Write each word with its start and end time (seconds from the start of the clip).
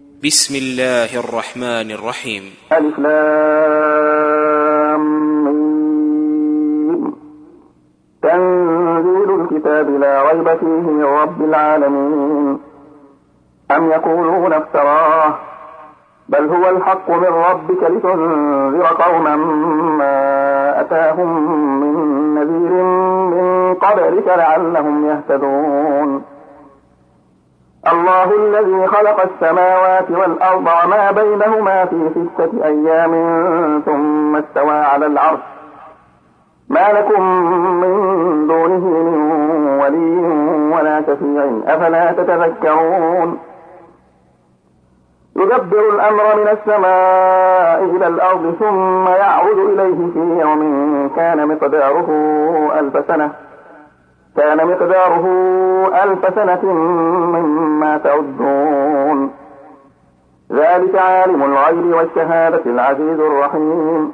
بسم 0.00 0.54
الله 0.54 1.20
الرحمن 1.20 1.90
الرحيم. 1.90 2.42
ألف. 2.72 2.96
تنزيل 8.22 9.40
الكتاب 9.40 9.90
لا 9.90 10.32
ريب 10.32 10.58
فيه 10.58 10.66
من 10.66 11.04
رب 11.04 11.44
العالمين. 11.44 12.58
أم 13.70 13.90
يقولون 13.90 14.52
افتراه؟ 14.52 15.34
بل 16.28 16.48
هو 16.48 16.76
الحق 16.76 17.10
من 17.10 17.24
ربك 17.24 17.82
لتنذر 17.82 18.86
قوما 18.86 19.36
ما 19.98 20.80
أتاهم 20.80 21.50
من 21.80 22.34
نذير 22.34 22.82
من 23.34 23.74
قبلك 23.74 24.26
لعلهم 24.26 25.06
يهتدون. 25.06 26.33
الله 27.92 28.34
الذي 28.34 28.86
خلق 28.86 29.22
السماوات 29.22 30.10
والأرض 30.10 30.66
وما 30.84 31.10
بينهما 31.10 31.84
في 31.84 32.10
ستة 32.10 32.64
أيام 32.64 33.12
ثم 33.86 34.36
استوى 34.36 34.74
على 34.74 35.06
العرش. 35.06 35.40
ما 36.68 36.92
لكم 36.92 37.22
من 37.80 38.46
دونه 38.46 38.84
من 38.86 39.80
ولي 39.80 40.16
ولا 40.76 41.02
شفيع. 41.02 41.74
أفلا 41.74 42.12
تتذكرون؟ 42.12 43.38
يدبر 45.36 45.90
الأمر 45.94 46.36
من 46.36 46.48
السماء 46.48 47.84
إلى 47.84 48.06
الأرض 48.06 48.54
ثم 48.60 49.08
يعود 49.08 49.58
إليه 49.58 50.12
في 50.12 50.40
يوم 50.40 51.10
كان 51.16 51.48
مقداره 51.48 52.08
ألف 52.78 53.06
سنة. 53.08 53.32
كان 54.36 54.66
مقداره 54.66 55.26
ألف 56.04 56.34
سنة 56.34 56.72
مما 56.72 57.98
تعدون. 57.98 59.30
ذلك 60.52 60.94
عالم 60.94 61.42
الغيب 61.42 61.94
والشهادة 61.94 62.62
العزيز 62.66 63.20
الرحيم. 63.20 64.12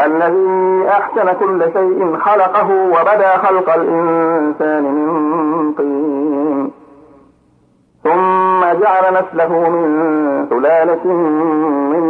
الذي 0.00 0.88
أحسن 0.88 1.32
كل 1.32 1.72
شيء 1.72 2.16
خلقه 2.16 2.70
وبدا 2.70 3.36
خلق 3.36 3.74
الإنسان 3.74 4.82
من 4.82 5.72
طين. 5.72 6.70
ثم 8.04 8.60
جعل 8.60 9.14
نسله 9.14 9.68
من 9.68 10.46
سلالة 10.50 11.06
من 11.92 12.02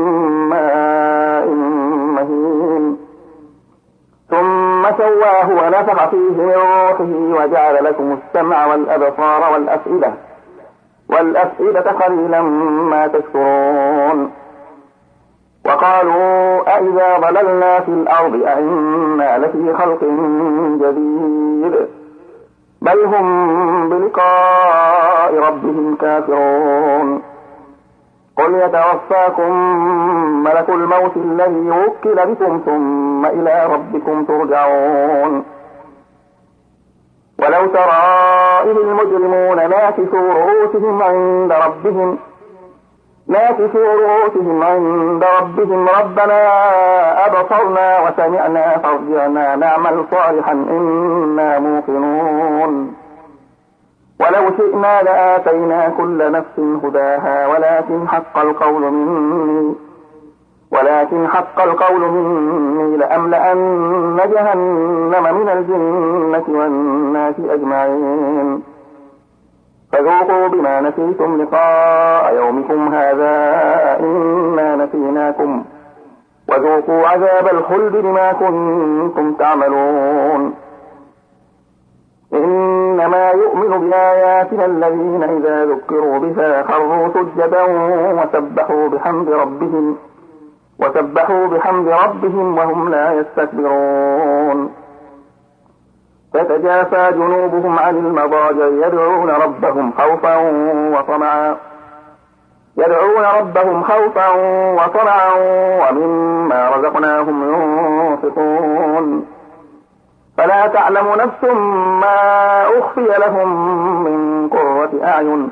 ماء 0.49 1.47
مهين. 2.15 3.04
ثم 4.95 5.05
سواه 5.05 5.49
ونفخ 5.49 6.11
فيه 6.11 6.17
من 6.17 6.51
روحه 6.51 7.45
وجعل 7.45 7.85
لكم 7.85 8.19
السمع 8.19 8.67
والأبصار 8.67 9.53
والأفئدة 9.53 10.13
والأفئدة 11.11 11.81
قليلا 11.81 12.41
ما 12.91 13.07
تشكرون. 13.07 14.31
وقالوا 15.67 16.77
أئذا 16.77 17.19
ضللنا 17.19 17.81
في 17.81 17.89
الأرض 17.89 18.43
أئنا 18.47 19.39
لفي 19.39 19.75
خلق 19.75 20.05
جديد. 20.83 21.89
بل 22.83 23.05
هم 23.05 23.89
بلقاء 23.89 25.35
ربهم 25.35 25.97
كافرون. 26.01 27.23
قل 28.45 28.55
يتوفاكم 28.55 29.53
ملك 30.45 30.69
الموت 30.69 31.17
الذي 31.17 31.71
وكل 31.71 32.15
بكم 32.27 32.61
ثم 32.67 33.27
إلى 33.27 33.67
ربكم 33.67 34.25
ترجعون. 34.25 35.45
ولو 37.39 37.67
ترى 37.67 38.03
إذ 38.63 38.77
المجرمون 38.77 39.57
ناكسوا 39.57 40.33
رؤوسهم 40.33 41.03
عند 41.03 41.53
ربهم 41.53 42.19
ناكسوا 43.29 43.95
رؤوسهم 43.95 44.63
عند 44.63 45.25
ربهم 45.41 45.89
ربنا 45.89 46.41
أبصرنا 47.27 48.01
وسمعنا 48.01 48.79
فارجعنا 48.79 49.57
نعمل 49.57 50.05
صالحا 50.11 50.53
إنا 50.53 51.59
موقنون. 51.59 52.95
ولو 54.25 54.51
شئنا 54.57 55.03
لآتينا 55.03 55.89
كل 55.89 56.33
نفس 56.33 56.59
هداها 56.85 57.47
ولكن 57.47 58.09
حق 58.09 58.39
القول 58.39 58.93
مني 58.93 59.75
ولكن 60.73 61.29
حق 61.29 61.61
القول 61.63 62.01
مني 62.01 62.97
لأملأن 62.97 64.21
جهنم 64.33 65.37
من 65.39 65.49
الجنة 65.49 66.59
والناس 66.59 67.35
أجمعين. 67.51 68.63
فذوقوا 69.93 70.49
بما 70.49 70.81
نسيتم 70.81 71.43
لقاء 71.43 72.35
يومكم 72.35 72.95
هذا 72.95 73.35
إنا 74.01 74.77
نسيناكم 74.77 75.65
وذوقوا 76.49 77.07
عذاب 77.09 77.49
الخلد 77.53 77.97
بما 77.97 78.33
كنتم 78.33 79.35
تعملون. 79.35 80.55
إنما 83.15 83.31
يؤمن 83.31 83.91
بآياتنا 83.91 84.65
الذين 84.65 85.23
إذا 85.23 85.65
ذكروا 85.65 86.19
بها 86.19 86.63
خروا 86.63 87.09
سجدا 87.09 87.63
وسبحوا 88.13 88.89
بحمد 88.89 89.29
ربهم 89.29 89.97
وسبحوا 90.79 91.47
بحمد 91.47 91.89
ربهم 91.89 92.59
وهم 92.59 92.89
لا 92.89 93.13
يستكبرون. 93.13 94.75
تتجافى 96.33 97.13
جنوبهم 97.13 97.79
عن 97.79 97.97
المضاجع 97.97 98.87
يدعون 98.87 99.31
ربهم 99.31 99.93
خوفا 99.99 100.37
وطمعا. 100.95 101.57
يدعون 102.77 103.25
ربهم 103.39 103.83
خوفا 103.83 104.29
وطمعا 104.75 105.31
ومما 105.81 106.69
رزقناهم 106.69 107.37
ينفقون. 107.53 109.27
فلا 110.39 110.67
تعلم 110.67 111.07
نفس 111.15 111.45
ما 112.01 112.67
أخفي 112.95 113.21
لهم 113.21 113.49
من 114.05 114.49
قرة 114.49 114.91
أعين 115.05 115.51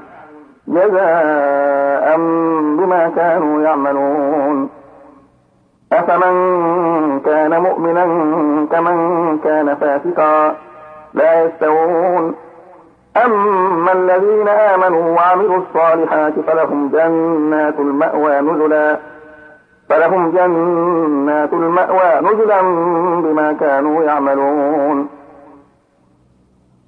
جزاء 0.68 2.16
بما 2.78 3.12
كانوا 3.16 3.62
يعملون 3.62 4.68
أفمن 5.92 7.20
كان 7.20 7.60
مؤمنا 7.62 8.04
كمن 8.72 9.38
كان 9.38 9.74
فاسقا 9.74 10.56
لا 11.14 11.44
يستوون 11.44 12.34
أما 13.24 13.92
الذين 13.92 14.48
آمنوا 14.48 15.16
وعملوا 15.16 15.56
الصالحات 15.56 16.32
فلهم 16.46 16.88
جنات 16.88 17.78
المأوى 17.78 18.40
نزلا 18.40 18.98
فلهم 19.88 20.30
جنات 20.30 21.52
المأوى 21.52 22.20
نزلا 22.20 22.60
بما 23.20 23.56
كانوا 23.60 24.04
يعملون 24.04 25.08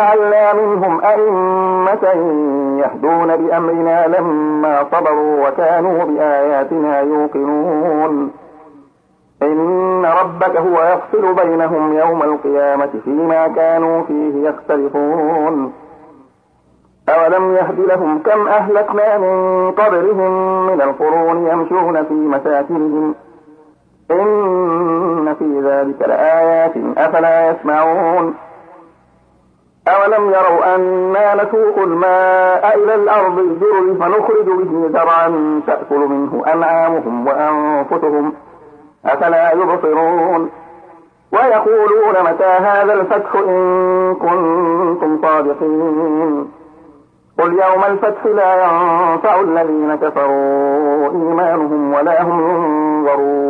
وجعلنا 0.00 0.52
منهم 0.52 1.00
أئمة 1.04 2.04
يهدون 2.80 3.36
بأمرنا 3.36 4.06
لما 4.06 4.84
صبروا 4.92 5.48
وكانوا 5.48 6.04
بآياتنا 6.04 7.00
يوقنون. 7.00 8.32
إن 9.42 10.04
ربك 10.04 10.56
هو 10.56 10.82
يفصل 10.82 11.34
بينهم 11.34 11.98
يوم 11.98 12.22
القيامة 12.22 12.90
فيما 13.04 13.48
كانوا 13.48 14.02
فيه 14.02 14.48
يختلفون. 14.48 15.72
أولم 17.08 17.54
يهد 17.54 17.80
لهم 17.80 18.18
كم 18.18 18.48
أهلكنا 18.48 19.18
من 19.18 19.70
قبلهم 19.70 20.66
من 20.66 20.82
القرون 20.82 21.46
يمشون 21.46 22.04
في 22.04 22.14
مساكنهم. 22.14 23.14
ذلك 25.64 26.08
لآيات 26.08 26.72
أفلا 26.96 27.50
يسمعون. 27.50 28.34
أولم 29.96 30.30
يروا 30.30 30.74
أنا 30.74 31.34
نسوق 31.34 31.78
الماء 31.78 32.78
إلى 32.78 32.94
الأرض 32.94 33.38
الجرز 33.38 33.96
فنخرج 33.98 34.44
به 34.46 34.88
زرعا 34.92 35.60
تأكل 35.66 35.98
منه 35.98 36.42
أنعامهم 36.54 37.26
وأنفسهم 37.26 38.32
أفلا 39.06 39.52
يبصرون 39.52 40.50
ويقولون 41.32 42.14
متى 42.32 42.44
هذا 42.44 42.92
الفتح 42.94 43.34
إن 43.34 44.14
كنتم 44.14 45.18
صادقين 45.22 46.52
قل 47.38 47.52
يوم 47.52 47.84
الفتح 47.86 48.26
لا 48.26 48.54
ينفع 48.54 49.40
الذين 49.40 49.94
كفروا 49.94 51.10
إيمانهم 51.10 51.94
ولا 51.94 52.22
هم 52.22 52.40
ينظرون 52.40 53.49